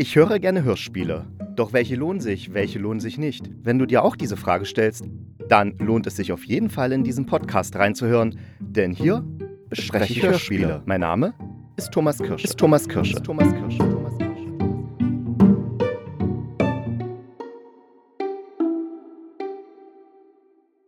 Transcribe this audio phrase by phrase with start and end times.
[0.00, 1.26] Ich höre gerne Hörspiele.
[1.56, 3.50] Doch welche lohnen sich, welche lohnen sich nicht?
[3.64, 5.02] Wenn du dir auch diese Frage stellst,
[5.48, 9.24] dann lohnt es sich auf jeden Fall in diesen Podcast reinzuhören, denn hier
[9.68, 10.84] bespreche ich Hörspiele.
[10.86, 11.34] Mein Name
[11.76, 12.44] ist Thomas Kirsch.
[12.44, 13.12] Ist Thomas Kirsch.
[13.12, 13.76] Ist Thomas Kirsch.
[13.78, 14.40] Thomas Kirsch.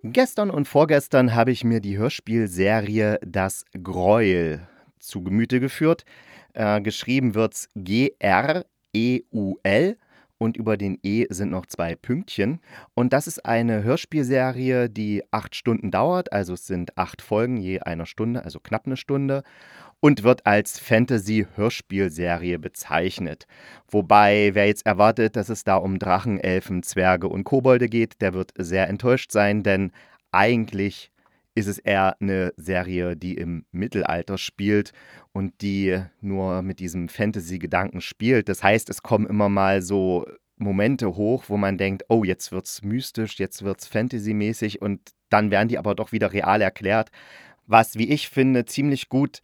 [0.05, 4.69] Gestern und vorgestern habe ich mir die Hörspielserie Das Gräuel
[5.01, 6.05] zu Gemüte geführt.
[6.53, 9.97] Äh, geschrieben wird's G-R E-U-L
[10.39, 12.61] und über den E sind noch zwei Pünktchen.
[12.95, 17.81] Und das ist eine Hörspielserie, die acht Stunden dauert, also es sind acht Folgen je
[17.81, 19.43] einer Stunde, also knapp eine Stunde,
[20.01, 23.47] und wird als Fantasy-Hörspielserie bezeichnet.
[23.91, 28.33] Wobei, wer jetzt erwartet, dass es da um Drachen, Elfen, Zwerge und Kobolde geht, der
[28.33, 29.93] wird sehr enttäuscht sein, denn
[30.33, 31.11] eigentlich
[31.61, 34.93] ist es eher eine Serie, die im Mittelalter spielt
[35.33, 38.49] und die nur mit diesem Fantasy-Gedanken spielt.
[38.49, 42.83] Das heißt, es kommen immer mal so Momente hoch, wo man denkt, oh, jetzt wird's
[42.83, 47.11] mystisch, jetzt wird's Fantasy-mäßig und dann werden die aber doch wieder real erklärt,
[47.67, 49.41] was, wie ich finde, ziemlich gut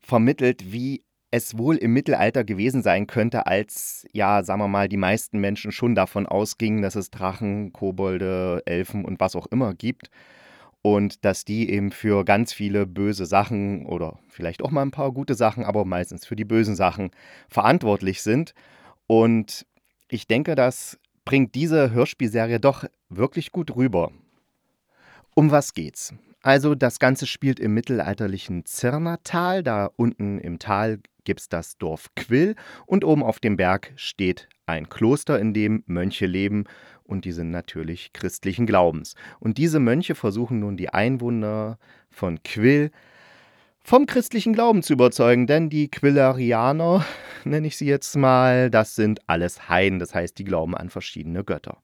[0.00, 4.96] vermittelt, wie es wohl im Mittelalter gewesen sein könnte, als, ja, sagen wir mal, die
[4.96, 10.10] meisten Menschen schon davon ausgingen, dass es Drachen, Kobolde, Elfen und was auch immer gibt
[10.82, 15.12] und dass die eben für ganz viele böse Sachen oder vielleicht auch mal ein paar
[15.12, 17.10] gute Sachen, aber meistens für die bösen Sachen
[17.48, 18.54] verantwortlich sind.
[19.06, 19.66] Und
[20.08, 24.10] ich denke, das bringt diese Hörspielserie doch wirklich gut rüber.
[25.34, 26.14] Um was geht's?
[26.42, 29.62] Also das Ganze spielt im mittelalterlichen Zirnertal.
[29.62, 34.48] Da unten im Tal gibt es das Dorf Quill und oben auf dem Berg steht
[34.66, 36.64] ein Kloster, in dem Mönche leben
[37.10, 39.14] und die sind natürlich christlichen Glaubens.
[39.40, 41.78] Und diese Mönche versuchen nun die Einwohner
[42.10, 42.90] von Quill
[43.82, 47.04] vom christlichen Glauben zu überzeugen, denn die Quillarianer,
[47.44, 51.44] nenne ich sie jetzt mal, das sind alles Heiden, das heißt, die glauben an verschiedene
[51.44, 51.78] Götter.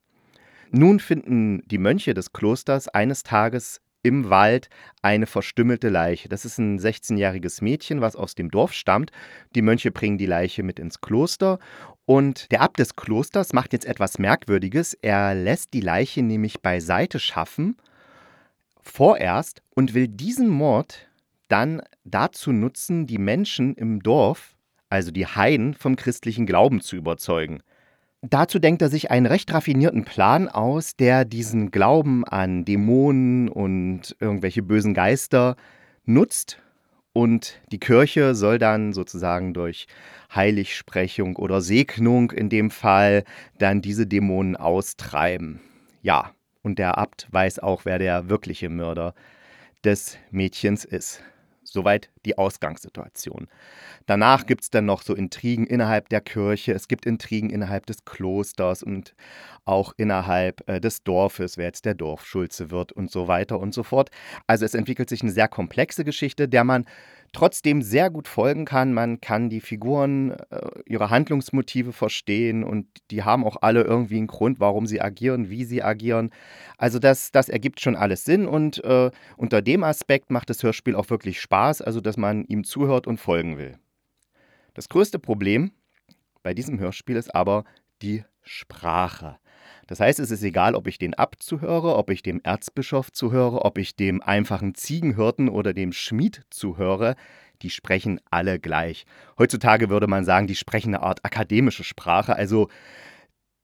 [0.71, 4.69] Nun finden die Mönche des Klosters eines Tages im Wald
[5.01, 6.29] eine verstümmelte Leiche.
[6.29, 9.11] Das ist ein 16-jähriges Mädchen, was aus dem Dorf stammt.
[9.55, 11.59] Die Mönche bringen die Leiche mit ins Kloster
[12.07, 14.93] und der Abt des Klosters macht jetzt etwas Merkwürdiges.
[14.93, 17.75] Er lässt die Leiche nämlich beiseite schaffen,
[18.81, 21.09] vorerst, und will diesen Mord
[21.49, 24.55] dann dazu nutzen, die Menschen im Dorf,
[24.89, 27.61] also die Heiden, vom christlichen Glauben zu überzeugen.
[28.21, 34.15] Dazu denkt er sich einen recht raffinierten Plan aus, der diesen Glauben an Dämonen und
[34.21, 35.57] irgendwelche bösen Geister
[36.05, 36.61] nutzt
[37.17, 39.87] und die Kirche soll dann sozusagen durch
[40.35, 43.23] Heiligsprechung oder Segnung in dem Fall
[43.57, 45.59] dann diese Dämonen austreiben.
[46.03, 49.15] Ja, und der Abt weiß auch, wer der wirkliche Mörder
[49.83, 51.23] des Mädchens ist.
[51.69, 53.47] Soweit die Ausgangssituation.
[54.05, 58.05] Danach gibt es dann noch so Intrigen innerhalb der Kirche, es gibt Intrigen innerhalb des
[58.05, 59.15] Klosters und
[59.65, 63.83] auch innerhalb äh, des Dorfes, wer jetzt der Dorfschulze wird und so weiter und so
[63.83, 64.11] fort.
[64.47, 66.85] Also es entwickelt sich eine sehr komplexe Geschichte, der man
[67.37, 68.95] trotzdem sehr gut folgen kann.
[68.95, 74.25] Man kann die Figuren, äh, ihre Handlungsmotive verstehen und die haben auch alle irgendwie einen
[74.25, 76.31] Grund, warum sie agieren, wie sie agieren.
[76.79, 80.95] Also das, das ergibt schon alles Sinn und äh, unter dem Aspekt macht das Hörspiel
[80.95, 83.77] auch wirklich Spaß, also dass man ihm zuhört und folgen will.
[84.73, 85.69] Das größte Problem
[86.41, 87.65] bei diesem Hörspiel ist aber
[88.01, 89.37] die Sprache.
[89.87, 93.63] Das heißt, es ist egal, ob ich den Abt zuhöre, ob ich dem Erzbischof zuhöre,
[93.65, 97.15] ob ich dem einfachen Ziegenhirten oder dem Schmied zuhöre,
[97.61, 99.05] die sprechen alle gleich.
[99.37, 102.69] Heutzutage würde man sagen, die sprechen eine Art akademische Sprache, also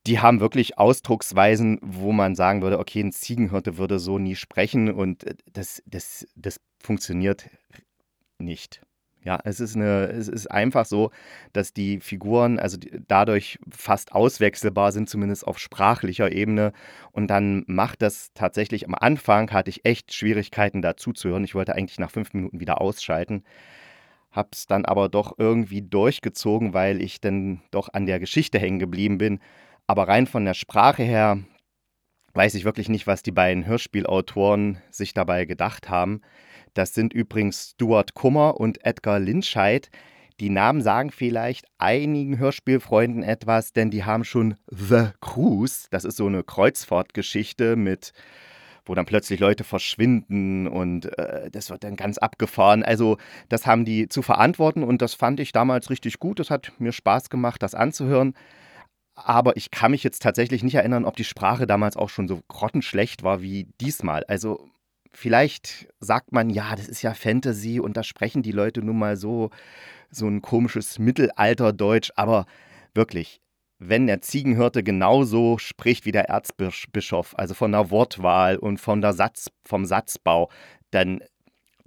[0.06, 4.92] die haben wirklich Ausdrucksweisen, wo man sagen würde, okay, ein Ziegenhirte würde so nie sprechen
[4.92, 7.50] und äh, das, das, das funktioniert
[8.38, 8.82] nicht.
[9.24, 11.12] Ja, es ist, eine, es ist einfach so,
[11.54, 16.74] dass die Figuren also dadurch fast auswechselbar sind, zumindest auf sprachlicher Ebene.
[17.12, 21.46] Und dann macht das tatsächlich am Anfang, hatte ich echt Schwierigkeiten dazu zu hören.
[21.46, 23.44] Ich wollte eigentlich nach fünf Minuten wieder ausschalten.
[24.32, 29.20] Hab's dann aber doch irgendwie durchgezogen, weil ich dann doch an der Geschichte hängen geblieben
[29.20, 29.40] bin.
[29.88, 31.38] Aber rein von der Sprache her
[32.34, 36.22] weiß ich wirklich nicht, was die beiden Hörspielautoren sich dabei gedacht haben.
[36.74, 39.90] Das sind übrigens Stuart Kummer und Edgar Lynchheit.
[40.40, 46.18] Die Namen sagen vielleicht einigen Hörspielfreunden etwas, denn die haben schon The Cruise, das ist
[46.18, 48.14] so eine Kreuzfahrtgeschichte mit
[48.86, 52.84] wo dann plötzlich Leute verschwinden und äh, das wird dann ganz abgefahren.
[52.84, 53.18] Also
[53.50, 56.40] das haben die zu verantworten und das fand ich damals richtig gut.
[56.40, 58.34] Das hat mir Spaß gemacht, das anzuhören.
[59.16, 62.42] Aber ich kann mich jetzt tatsächlich nicht erinnern, ob die Sprache damals auch schon so
[62.48, 64.24] grottenschlecht war wie diesmal.
[64.26, 64.68] Also
[65.14, 69.16] vielleicht sagt man, ja, das ist ja Fantasy und da sprechen die Leute nun mal
[69.16, 69.50] so,
[70.10, 72.46] so ein komisches Mittelalterdeutsch, aber
[72.94, 73.40] wirklich,
[73.80, 79.14] wenn der Ziegenhirte genauso spricht wie der Erzbischof, also von der Wortwahl und von der
[79.14, 80.50] Satz, vom Satzbau,
[80.92, 81.22] dann,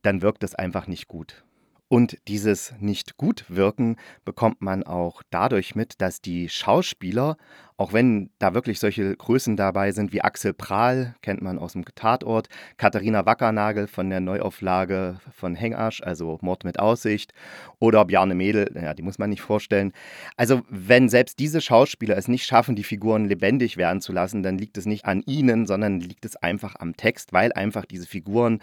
[0.02, 1.45] dann wirkt es einfach nicht gut.
[1.88, 7.36] Und dieses nicht gut wirken bekommt man auch dadurch mit, dass die Schauspieler,
[7.76, 11.84] auch wenn da wirklich solche Größen dabei sind wie Axel Prahl, kennt man aus dem
[11.94, 17.32] Tatort, Katharina Wackernagel von der Neuauflage von Hengasch, also Mord mit Aussicht,
[17.78, 19.92] oder Bjarne Mädel, ja, die muss man nicht vorstellen.
[20.36, 24.58] Also wenn selbst diese Schauspieler es nicht schaffen, die Figuren lebendig werden zu lassen, dann
[24.58, 28.60] liegt es nicht an ihnen, sondern liegt es einfach am Text, weil einfach diese Figuren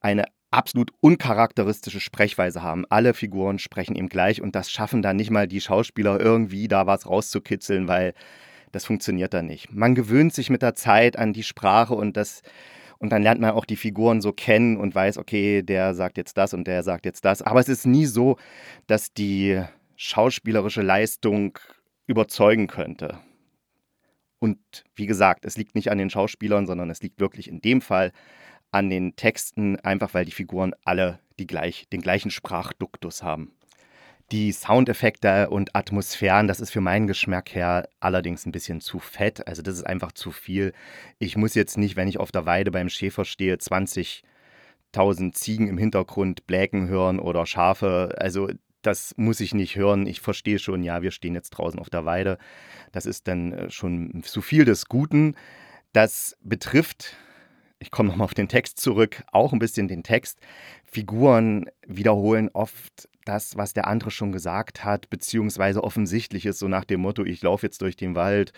[0.00, 0.24] eine
[0.56, 2.86] absolut uncharakteristische Sprechweise haben.
[2.88, 6.86] Alle Figuren sprechen ihm gleich und das schaffen dann nicht mal die Schauspieler irgendwie da
[6.86, 8.14] was rauszukitzeln, weil
[8.72, 9.72] das funktioniert dann nicht.
[9.72, 12.42] Man gewöhnt sich mit der Zeit an die Sprache und das
[12.98, 16.38] und dann lernt man auch die Figuren so kennen und weiß, okay, der sagt jetzt
[16.38, 17.42] das und der sagt jetzt das.
[17.42, 18.38] Aber es ist nie so,
[18.86, 19.62] dass die
[19.96, 21.58] schauspielerische Leistung
[22.06, 23.18] überzeugen könnte.
[24.38, 24.58] Und
[24.94, 28.12] wie gesagt, es liegt nicht an den Schauspielern, sondern es liegt wirklich in dem Fall
[28.70, 33.52] an den Texten, einfach weil die Figuren alle die gleich, den gleichen Sprachduktus haben.
[34.32, 39.46] Die Soundeffekte und Atmosphären, das ist für meinen Geschmack her allerdings ein bisschen zu fett.
[39.46, 40.72] Also das ist einfach zu viel.
[41.20, 45.78] Ich muss jetzt nicht, wenn ich auf der Weide beim Schäfer stehe, 20.000 Ziegen im
[45.78, 48.16] Hintergrund bläken hören oder Schafe.
[48.18, 48.48] Also
[48.82, 50.06] das muss ich nicht hören.
[50.06, 52.38] Ich verstehe schon, ja, wir stehen jetzt draußen auf der Weide.
[52.90, 55.36] Das ist dann äh, schon zu viel des Guten.
[55.92, 57.16] Das betrifft
[57.78, 60.40] ich komme nochmal auf den Text zurück, auch ein bisschen den Text.
[60.84, 66.84] Figuren wiederholen oft das, was der andere schon gesagt hat, beziehungsweise offensichtlich ist, so nach
[66.84, 68.52] dem Motto, ich laufe jetzt durch den Wald,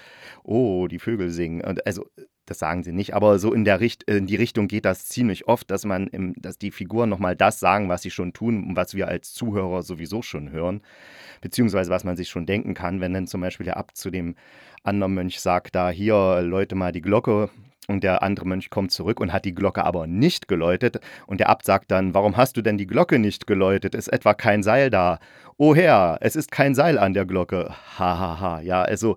[0.45, 1.63] oh, die Vögel singen.
[1.85, 2.07] Also,
[2.45, 5.49] das sagen sie nicht, aber so in, der Richt in die Richtung geht das ziemlich
[5.49, 8.77] oft, dass man, im, dass die Figuren nochmal das sagen, was sie schon tun und
[8.77, 10.81] was wir als Zuhörer sowieso schon hören,
[11.41, 14.35] beziehungsweise was man sich schon denken kann, wenn dann zum Beispiel der Abt zu dem
[14.83, 17.51] anderen Mönch sagt, da hier, läute mal die Glocke,
[17.89, 21.01] und der andere Mönch kommt zurück und hat die Glocke aber nicht geläutet.
[21.27, 23.95] Und der Abt sagt dann, warum hast du denn die Glocke nicht geläutet?
[23.95, 25.19] Ist etwa kein Seil da?
[25.57, 27.71] O Herr, es ist kein Seil an der Glocke.
[27.99, 28.61] Ha, ha, ha.
[28.61, 29.17] Ja, also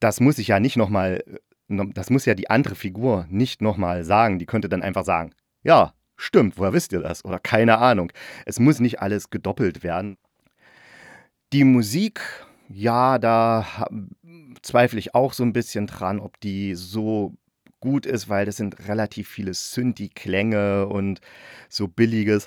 [0.00, 1.22] das muss ich ja nicht nochmal,
[1.68, 4.40] das muss ja die andere Figur nicht nochmal sagen.
[4.40, 5.32] Die könnte dann einfach sagen,
[5.62, 7.24] ja, stimmt, woher wisst ihr das?
[7.24, 8.12] Oder keine Ahnung.
[8.46, 10.16] Es muss nicht alles gedoppelt werden.
[11.52, 12.20] Die Musik,
[12.68, 13.64] ja, da
[14.62, 17.34] zweifle ich auch so ein bisschen dran, ob die so
[17.82, 21.20] gut ist, weil das sind relativ viele Synthi-Klänge und
[21.68, 22.46] so billiges.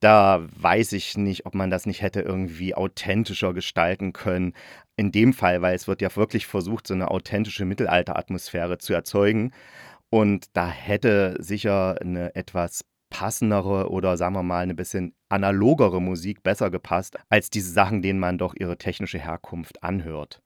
[0.00, 4.54] Da weiß ich nicht, ob man das nicht hätte irgendwie authentischer gestalten können.
[4.96, 9.52] In dem Fall, weil es wird ja wirklich versucht, so eine authentische Mittelalteratmosphäre zu erzeugen.
[10.10, 16.42] Und da hätte sicher eine etwas passendere oder sagen wir mal eine bisschen analogere Musik
[16.44, 20.40] besser gepasst als diese Sachen, denen man doch ihre technische Herkunft anhört.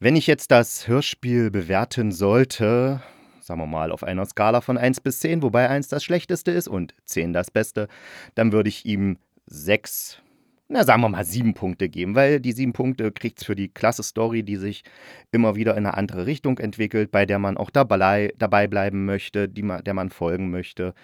[0.00, 3.02] Wenn ich jetzt das Hörspiel bewerten sollte,
[3.40, 6.68] sagen wir mal auf einer Skala von 1 bis 10, wobei 1 das schlechteste ist
[6.68, 7.88] und 10 das beste,
[8.36, 10.22] dann würde ich ihm 6,
[10.68, 13.70] na sagen wir mal 7 Punkte geben, weil die 7 Punkte kriegt es für die
[13.70, 14.84] klasse Story, die sich
[15.32, 19.48] immer wieder in eine andere Richtung entwickelt, bei der man auch dabei, dabei bleiben möchte,
[19.48, 20.94] die man, der man folgen möchte.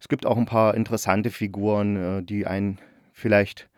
[0.00, 2.80] Es gibt auch ein paar interessante Figuren, äh, die einen
[3.12, 3.68] vielleicht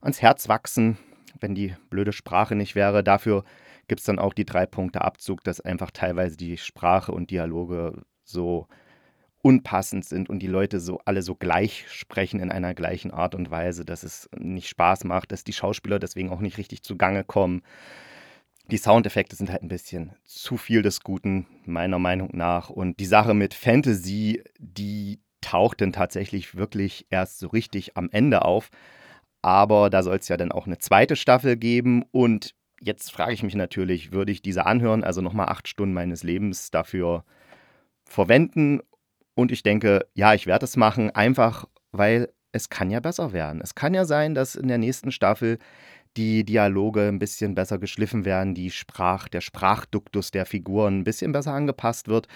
[0.00, 0.96] ans Herz wachsen,
[1.40, 3.02] wenn die blöde Sprache nicht wäre.
[3.02, 3.42] Dafür
[3.88, 8.02] gibt es dann auch die drei Punkte Abzug, dass einfach teilweise die Sprache und Dialoge
[8.24, 8.66] so
[9.42, 13.50] unpassend sind und die Leute so alle so gleich sprechen in einer gleichen Art und
[13.50, 17.62] Weise, dass es nicht Spaß macht, dass die Schauspieler deswegen auch nicht richtig zugange kommen.
[18.70, 22.70] Die Soundeffekte sind halt ein bisschen zu viel des Guten, meiner Meinung nach.
[22.70, 28.44] Und die Sache mit Fantasy, die taucht dann tatsächlich wirklich erst so richtig am Ende
[28.44, 28.70] auf.
[29.42, 33.42] Aber da soll es ja dann auch eine zweite Staffel geben und Jetzt frage ich
[33.42, 37.24] mich natürlich, würde ich diese anhören, also nochmal acht Stunden meines Lebens dafür
[38.04, 38.80] verwenden?
[39.34, 43.60] Und ich denke, ja, ich werde es machen, einfach weil es kann ja besser werden.
[43.62, 45.58] Es kann ja sein, dass in der nächsten Staffel
[46.16, 51.32] die Dialoge ein bisschen besser geschliffen werden, die Sprach, der Sprachduktus der Figuren ein bisschen
[51.32, 52.28] besser angepasst wird.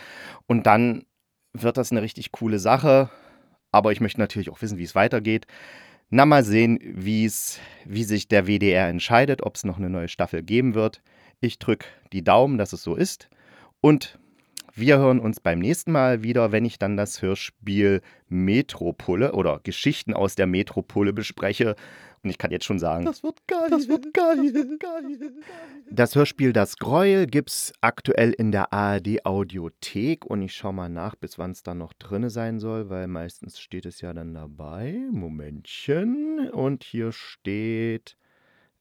[0.47, 1.05] Und dann
[1.53, 3.11] wird das eine richtig coole Sache.
[3.73, 5.47] Aber ich möchte natürlich auch wissen, wie es weitergeht.
[6.08, 10.42] Na, mal sehen, wie's, wie sich der WDR entscheidet, ob es noch eine neue Staffel
[10.42, 11.02] geben wird.
[11.40, 13.28] Ich drücke die Daumen, dass es so ist.
[13.80, 14.18] Und
[14.76, 20.14] wir hören uns beim nächsten Mal wieder, wenn ich dann das Hörspiel Metropole oder Geschichten
[20.14, 21.76] aus der Metropole bespreche.
[22.23, 25.02] Und ich kann jetzt schon sagen, das wird geil, das wird geil, das wird geil.
[25.90, 30.88] Das Hörspiel Das Gräuel gibt es aktuell in der ARD Audiothek und ich schaue mal
[30.88, 34.35] nach, bis wann es dann noch drin sein soll, weil meistens steht es ja dann
[34.35, 34.99] dabei.
[35.11, 36.50] Momentchen.
[36.50, 38.16] Und hier steht,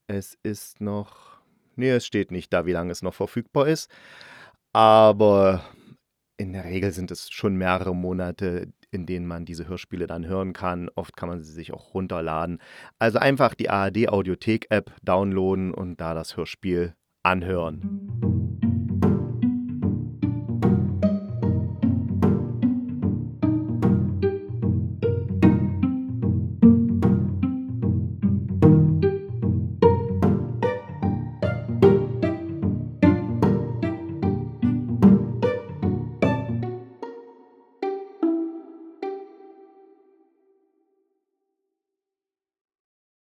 [0.08, 1.36] es ist noch
[1.76, 3.92] Nee, es steht nicht da, wie lange es noch verfügbar ist.
[4.72, 5.64] Aber
[6.38, 10.54] in der Regel sind es schon mehrere Monate, in denen man diese Hörspiele dann hören
[10.54, 10.90] kann.
[10.96, 12.60] Oft kann man sie sich auch runterladen.
[13.00, 18.35] Also einfach die ARD Audiothek App downloaden und da das Hörspiel anhören.